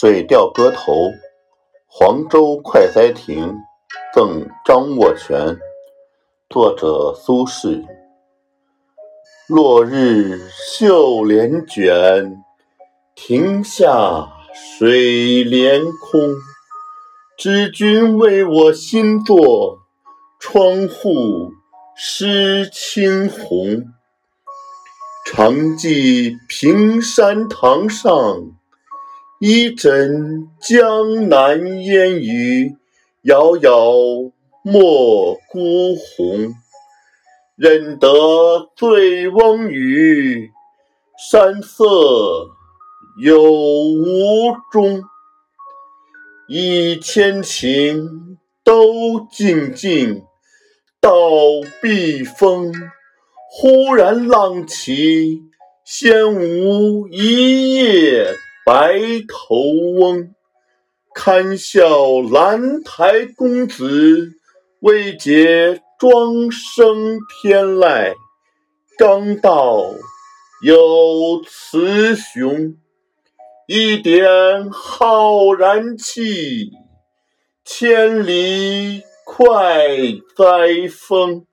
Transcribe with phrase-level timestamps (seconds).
[0.00, 0.92] 水调歌头·
[1.86, 3.54] 黄州快哉亭
[4.14, 5.58] 赠张握全，
[6.48, 7.84] 作者苏轼。
[9.46, 12.42] 落日绣帘卷，
[13.14, 16.34] 亭下水帘空。
[17.36, 19.80] 知君为我新作，
[20.38, 21.52] 窗户
[21.94, 23.84] 湿青红。
[25.26, 28.59] 常记平山堂上。
[29.42, 32.76] 一枕江南烟雨，
[33.22, 33.94] 遥遥
[34.62, 36.52] 莫孤鸿。
[37.56, 40.50] 认得醉翁语，
[41.30, 41.86] 山色
[43.22, 45.02] 有无中。
[46.46, 50.22] 一千情，都静静，
[51.00, 51.10] 到
[51.80, 52.74] 避风。
[53.50, 55.44] 忽然浪起，
[55.82, 58.34] 掀无一叶。
[58.72, 59.56] 白头
[59.98, 60.32] 翁，
[61.12, 64.30] 堪笑兰台公子，
[64.78, 68.14] 未解庄生天籁。
[68.96, 69.86] 刚到
[70.64, 72.76] 有雌雄，
[73.66, 76.70] 一点浩然气，
[77.64, 79.88] 千里快
[80.36, 81.44] 哉风。